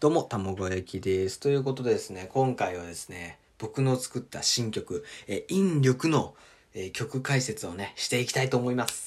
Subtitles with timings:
[0.00, 1.40] どうも、卵焼きです。
[1.40, 6.36] ということでですね、今回はですね、僕の作った新曲、え引力の、
[6.72, 9.04] え曲解説をね、していきたいと思います。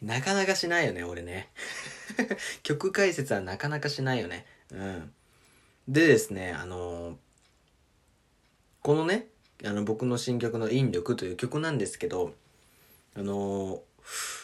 [0.00, 1.48] なかなかしないよね、俺ね。
[2.62, 4.46] 曲解説はなかなかしないよね。
[4.70, 5.12] うん。
[5.88, 7.16] でですね、あのー
[8.82, 9.26] このね、
[9.64, 12.32] あの、僕の新曲の引力という曲なんですけど、
[13.16, 14.35] あのー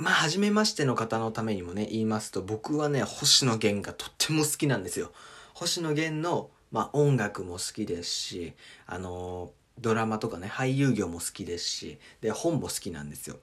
[0.00, 5.12] まあ、初めましての方のためにもね、言いますと、僕はね、星野源がとっても好きなんですよ。
[5.52, 8.54] 星野源の、まあ、音楽も好きですし、
[8.86, 13.36] あのードラマとかね、俳優業も好きですし、で、本も好きなんですよ。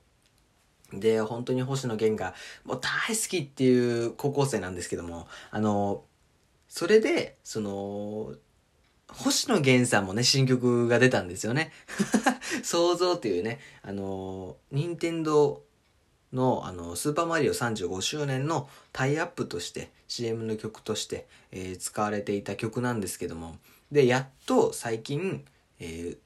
[0.94, 6.00] で、本当に星野源が、もう大好きっていう高校生なんですけども、あのー
[6.70, 8.34] それで、その、
[9.10, 11.72] 星野源さんもね、新曲が出たんですよね。
[12.64, 15.64] 想像っていうね、あのー、任天堂
[16.34, 23.58] の、あの、スーパーマリオ35周年のタイアップとして、CM の曲として、えー使われていた曲なんですけども、
[23.92, 25.46] で、やっと最近、
[25.80, 26.18] えー、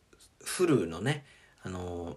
[0.43, 1.25] フルのね、
[1.63, 2.15] あのー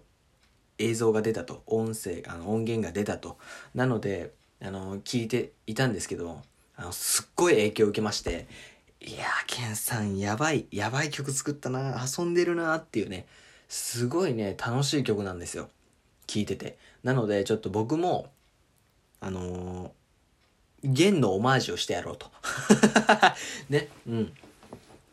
[0.79, 3.39] 映像が出たと、音声、あの、音源が出たと。
[3.77, 6.43] なので、あのー聞いていたんですけども、
[6.77, 8.47] あの、すっごい影響を受けまして、
[9.01, 13.27] いやー、ケンさん、やばい、やばい曲作ったな、遊んでるなっていうね、
[13.69, 15.69] すごいね、楽しい曲なんですよ。
[16.27, 16.79] 聴いてて。
[17.05, 18.33] なので、ちょっと僕も、
[19.21, 22.31] あのー、弦のオマージュをしてやろうと。
[23.69, 24.33] ね、うん。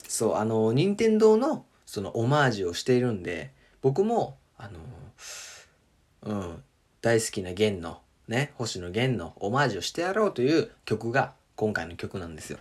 [0.07, 6.63] そう、あのー、任天堂の、そのオマージュをしているんで、僕も、あのー、うん、
[7.01, 12.59] 大好きな弦の、ね、星野源のオマージュをしてやろうという曲が、今回の曲なんですよ。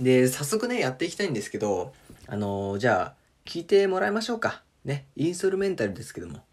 [0.00, 1.92] で、早速ね、やっていきたいんですけど、
[2.28, 4.62] あのーじゃあ、聞いてもらいましょうか。
[4.84, 6.44] ね、インストルメンタルですけども、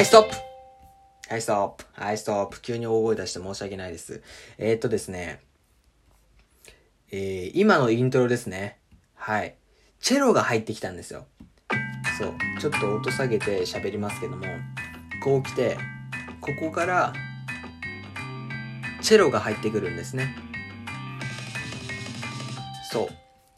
[0.00, 0.34] はい、ストップ
[1.28, 4.22] はい、ストップはい、ストップ急に大声出して申し訳ないです。
[4.56, 5.40] えー、っとですね、
[7.10, 8.78] えー、今のイントロですね。
[9.14, 9.56] はい。
[10.00, 11.26] チェロが入ってきたんですよ。
[12.18, 12.34] そう。
[12.58, 14.46] ちょっと音下げて喋りますけども、
[15.22, 15.76] こう来て、
[16.40, 17.12] ここから、
[19.02, 20.34] チェロが入ってくるんですね。
[22.90, 23.08] そう。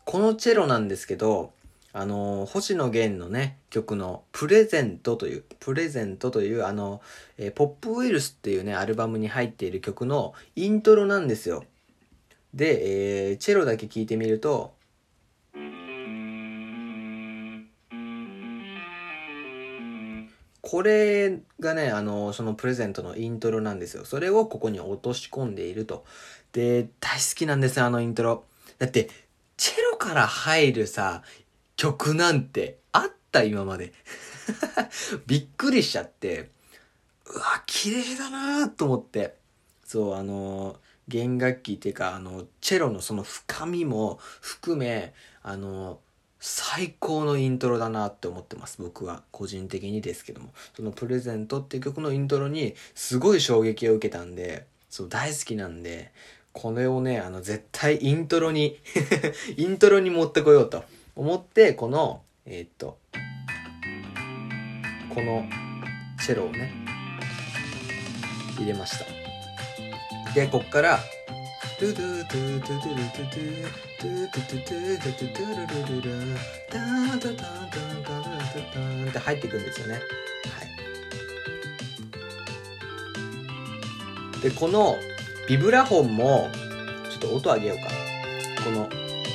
[0.05, 1.53] このチェロなんですけど、
[1.95, 7.03] あの星野源のね、曲のプレゼントという、プレゼントという、あの、
[7.37, 11.65] えーポップウイルスっていうね、アルバムに入っている曲のイントロなんですよ。
[12.55, 14.75] で、えーチェロだけ聞いてみると、
[20.63, 24.07] これがね、あの、そのプレゼントのイントロなんですよ。
[24.07, 26.07] それをここに落とし込んでいると。
[26.53, 28.45] で、大好きなんですよ、あのイントロ。
[28.79, 29.11] だって、
[29.59, 31.23] チェロから入るさ、
[31.83, 33.93] 曲なんてあった今まで。
[35.27, 36.51] びっくりしちゃって、
[37.27, 39.35] うわ、綺麗だなと思って。
[39.85, 40.79] そう、あの、
[41.09, 45.13] 弦楽器っていうか、あの、チェロのその深みも含め、
[45.43, 45.99] あの、
[46.39, 48.81] 最高のイントロだなって思ってます。
[48.81, 49.25] 僕は。
[49.33, 50.55] 個人的にですけども。
[50.77, 56.13] そのプレゼントっていう曲のイントロにすごい衝撃を受けたんで、そう、大好きなんで、
[56.53, 58.79] これをね、あの、絶対イントロに
[59.59, 60.85] イントロに持ってこようと
[61.15, 62.99] 思って、この、えーっと、
[65.15, 65.45] この
[66.25, 66.73] チェロをね、
[68.59, 69.05] 入れました。
[70.35, 70.99] で、こっから、
[71.79, 76.37] トゥトゥトゥトゥトゥルトゥトゥトゥトゥトゥトゥトゥトゥトゥルルルル
[76.71, 79.95] タンタタンタンタンタンタンって入っていくんですよね。
[79.95, 80.01] は
[84.39, 84.43] い。
[84.43, 84.97] で、この
[85.49, 86.49] ビブラフォンも、
[87.11, 88.02] ちょっと音上げようか。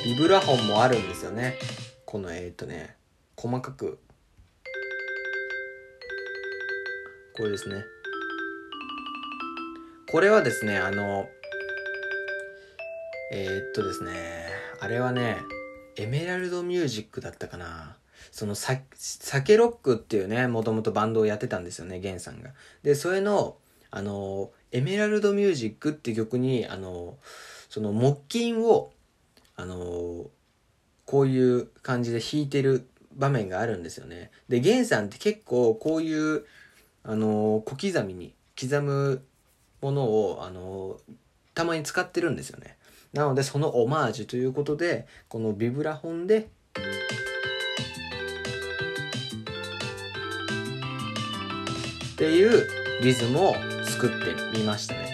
[0.08, 1.58] このビブラフォンもあるんですよね。
[2.06, 2.96] この、えーっとね、
[3.36, 3.98] 細かく。
[7.36, 7.84] これですね。
[10.10, 11.28] これはですね、あの、
[13.32, 14.46] えーっとですね、
[14.80, 15.38] あれはね、
[15.96, 17.96] エメラルドミュージックだったかな。
[18.30, 22.50] そのさ、サケロックっていうね、もともとバンドをやってたんですよね、ゲンさんが。
[22.82, 23.56] で、それの、
[23.90, 27.18] あの、エメラルドミュージックっていう曲に、あの、
[27.68, 28.92] その木琴を、
[29.58, 30.30] あの、
[31.04, 34.30] こういう感じで弾いてる場面があるんですよね。
[34.48, 36.44] で、ゲンさんって結構こういう、
[37.02, 39.22] あの、小刻みに刻む
[39.82, 41.00] ものを、あの、
[41.54, 42.76] たまに使ってるんですよね。
[43.12, 46.38] なので、そのオマージュということで、このビブラフォンで、
[52.12, 52.68] っていう
[53.02, 53.54] リズムを
[53.84, 55.07] 作ってみましたね。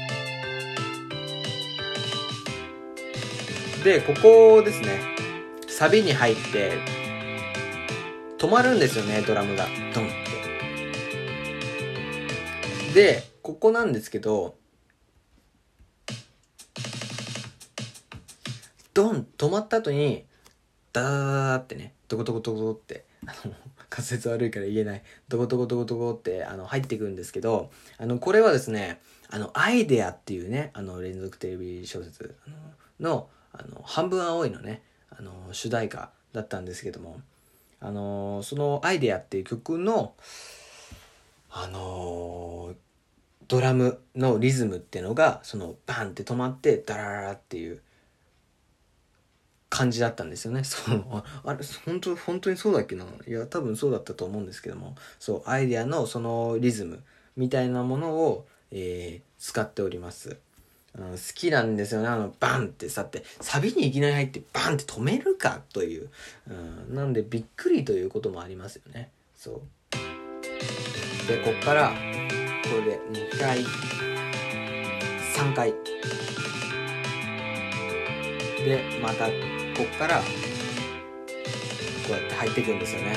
[3.84, 5.14] で、ここですね。
[5.68, 6.78] サビに入って
[8.38, 9.66] 止まるんですよねドラムが。
[9.92, 10.08] ドンっ
[12.92, 12.94] て。
[12.94, 14.54] でここなんですけど
[18.94, 20.24] ドン止まった後に
[20.92, 23.52] ダダダダってねドコドコドコってあの
[23.90, 25.02] 滑舌悪いから言えない。
[25.28, 32.36] ドコドコドコドコってあの入ってくるんですけどあのこれはですねあのアイデアっていうねあの連続テレビ小説
[33.00, 37.20] のあの半分青いのねあの主題歌だったんですけども
[37.80, 40.14] あのそのアイデアっていう曲の
[41.50, 42.74] あの
[43.46, 47.80] ドラムのリズムっていうのがそのバンって止まってダラララっていう
[49.74, 50.62] 感じだったんですよね。
[50.64, 51.04] そう。
[51.10, 53.04] ああれ、本当、本当にそうだっけな？
[53.26, 57.02] いや、多分そうだったと思うんですけども、そう、アイデアのそのリズム
[57.36, 60.38] みたいなものを、えー、使っております。
[60.96, 62.08] 好きなんですよね。
[62.08, 66.10] あの、バンってさって、サビにいきなり入ってバンって止めるかという。
[66.48, 69.10] うん、なんでびっくりということもありますよね。
[69.36, 69.60] そう。
[71.28, 71.96] で、こっから、こ
[72.76, 73.58] れで2回、
[75.34, 75.72] 3回。
[78.64, 79.32] で、またこ
[79.82, 80.24] っからこ
[82.10, 83.16] うやって入っていくんですよね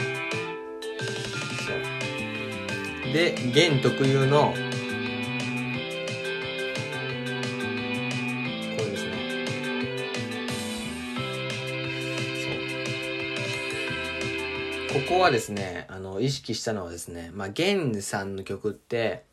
[1.65, 4.53] そうで弦特有の
[15.19, 19.23] はですねあの意識したのはですねまあ弦さんの曲って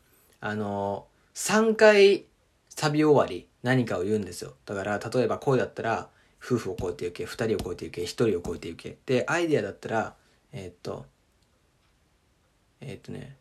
[0.41, 2.25] あの3回
[2.69, 4.53] サビ終わり何かを言うんですよ。
[4.65, 6.09] だから例えば声だったら
[6.43, 8.97] 夫婦を超えていけ2人を超えていけ1人を超えていけ。
[9.05, 10.13] でアイデアだったら
[10.53, 11.05] えー、っと
[12.81, 13.35] えー、っとね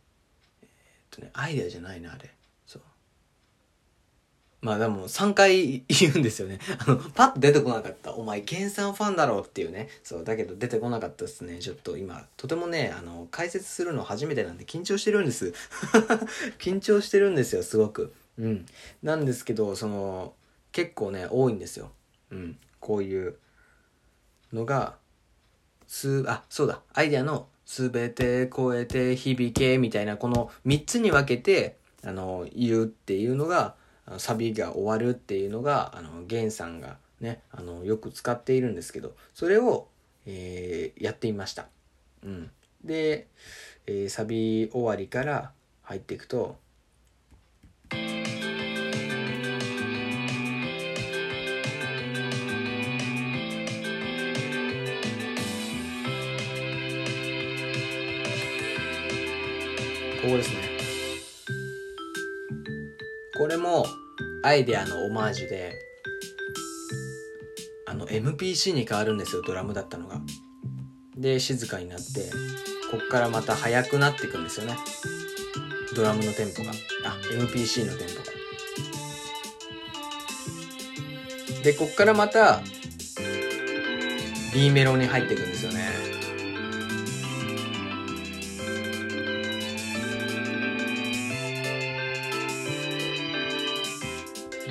[0.63, 0.69] えー、っ
[1.11, 2.31] とねアイデアじゃないなあれ。
[4.65, 6.59] まあでも3回言うんですよね。
[6.87, 8.15] あのパッと出てこなかった。
[8.15, 9.91] お前原産ファンだろうっていうね。
[10.03, 11.59] そうだけど出てこなかったですね。
[11.59, 15.53] ちょっと今とてもねあの解説するの初めてなんで緊張してるんです。
[16.59, 18.15] 緊張してるんですよすごく。
[18.39, 18.65] うん。
[19.03, 20.33] なんですけどその
[20.73, 21.93] 結構ね多いんですよ。
[22.31, 22.59] うん。
[22.81, 23.37] こういう
[24.51, 24.97] のが
[25.87, 26.81] すあそうだ。
[26.95, 33.75] アイデアの「すべて超えて響け」みたいなこの3つに分けてあの言うっていうのが
[34.19, 39.89] サビが終わるっていうのがあのゲンさんがねあのよく使っているんですけどそれを、
[40.27, 41.67] えー、やってみました。
[42.23, 42.51] うん、
[42.85, 43.29] で、
[43.87, 45.53] えー、サビ終わりから
[45.83, 46.57] 入っていくと
[60.25, 60.74] ここですね
[63.37, 63.85] これも
[64.45, 65.75] アイデアのオマージュで
[67.87, 70.21] あの MPC に変わるんですよドラムだったのが。
[71.17, 72.31] で静かになって
[72.91, 74.77] こっからまた速くなっていくんですよね。
[75.97, 76.71] ドラムのテンポが。
[77.05, 78.35] あ MPC のテンポが。
[81.63, 82.61] でこっからまた
[84.53, 86.14] B メロに入っていくんですよね。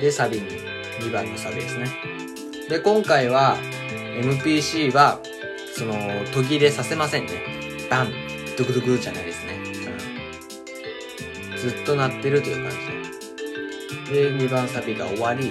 [0.00, 0.48] でサビに
[1.00, 1.86] 2番のサビですね。
[2.68, 3.56] で今回は
[4.20, 5.20] MPC は
[5.76, 5.94] その
[6.32, 7.32] 途切れさせませんね。
[7.90, 8.12] バン
[8.56, 9.52] ドクドクじゃないですね、
[11.52, 12.78] うん、ずっと鳴ってるという感じ
[14.12, 14.30] で。
[14.30, 15.50] で2番サビが終わり。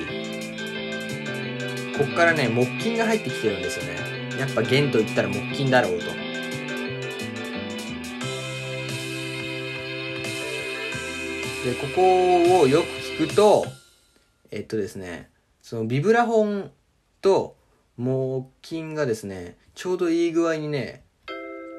[1.98, 4.00] こっからね木琴が入ってきてるんですよね。
[4.40, 6.06] やっぱ弦と言ったら木琴だろうと。
[11.66, 12.88] でここをよく
[13.24, 13.66] 聞くと
[14.56, 15.32] えっとですね、
[15.64, 16.72] そのビブラフォン
[17.22, 17.56] と
[17.98, 21.02] 木琴がですね、ちょうどいい具合にね、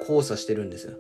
[0.01, 0.95] 交差してるんですよ。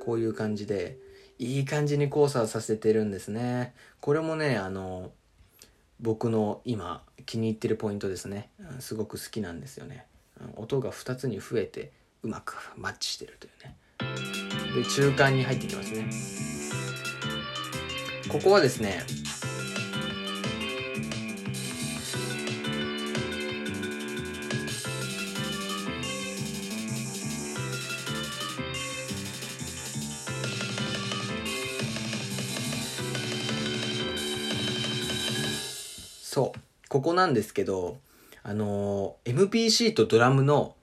[0.00, 0.96] こういう感じで、
[1.40, 3.74] いい感じに交差させてるんですね。
[3.98, 5.10] これもね、あの、
[5.98, 8.50] 僕の今気に入ってるポイントですね。
[8.78, 10.06] すごく好きなんですよね。
[10.54, 11.90] 音が2つに増えて
[12.22, 13.76] うまくマッチしてるというね。
[14.84, 16.08] で、中間に入ってきますね。
[18.28, 19.02] ここはですね、
[36.94, 37.98] ここなんですけど
[38.44, 40.76] あのー、MPC とドラムの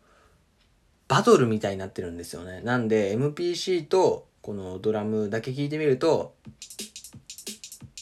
[1.08, 2.60] バトルみたいになってるんですよね。
[2.65, 6.36] なんで MPC とこのドラムだけ聞いてみると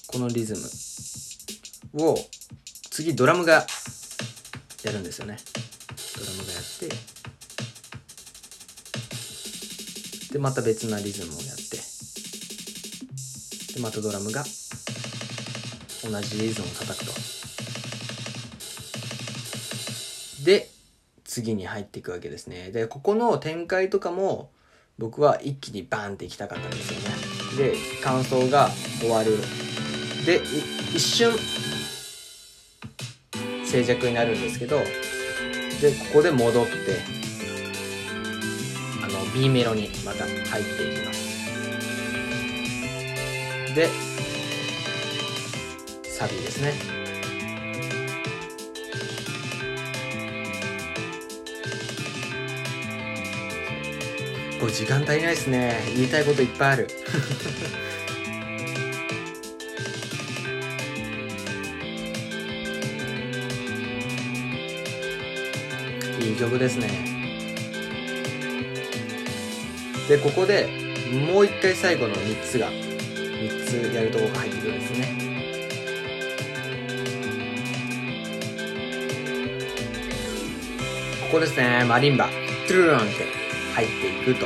[0.07, 0.55] このリズ
[1.93, 2.17] ムを
[2.89, 3.67] 次ドラムが
[4.83, 5.37] やるんですよね。
[6.17, 6.89] ドラムがやって
[10.33, 11.77] でまた別なリズムをやって
[13.75, 14.43] でまたドラムが
[16.03, 17.38] 同じリズムを叩くと。
[20.43, 20.69] で
[21.23, 22.71] 次に入っていくわけですね。
[22.71, 24.49] でここの展開とかも
[24.97, 27.73] 僕は一気にバーンっていきたかったんですよね。
[27.73, 28.69] で感想が
[28.99, 29.37] 終わる。
[30.25, 30.41] で
[30.93, 31.31] 一瞬
[33.65, 36.71] 静寂になるんですけどでここで戻って
[39.03, 41.19] あの B メロにまた入っていきます。
[43.75, 43.87] で
[46.03, 46.98] サビですね。
[54.59, 55.79] これ時間足りないですね。
[55.95, 56.87] 言いたいこといっぱいある。
[66.19, 66.89] いい曲ですね。
[70.09, 70.67] でここで
[71.31, 75.15] もう一回最後の3つが3つやるとこが入ってくるんですね。
[81.21, 81.85] ここですね。
[81.87, 82.27] マリンバ。
[82.67, 83.38] トゥルルンって。
[83.73, 84.45] 入っていくと。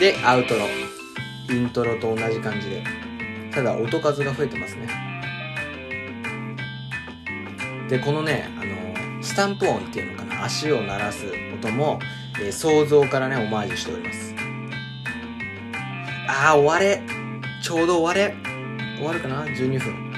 [0.00, 0.66] でアウトロ。
[1.50, 2.84] イントロと同じ感じで。
[3.52, 4.88] ただ音数が増えてますね。
[7.88, 10.44] でこのねあのスタンプ音っていうのかな。
[10.44, 11.98] 足を鳴らす音も、
[12.40, 14.34] えー、想像からねオマージュしております。
[16.28, 17.02] ああ終われ。
[17.62, 18.34] ちょうど終われ。
[18.96, 20.12] 終わるかな？12分。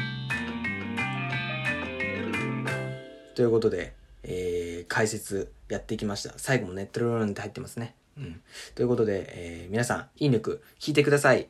[3.35, 6.33] ということで、えー、解説やってきました。
[6.39, 7.96] 最後もネットルーンって入ってますね。
[8.17, 8.41] うん。
[8.75, 11.49] ということで、えー、皆さん、引力、聞いてください。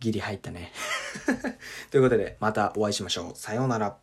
[0.00, 0.72] ギリ入ったね。
[1.90, 3.36] ということで、またお会いしましょう。
[3.36, 3.96] さようなら。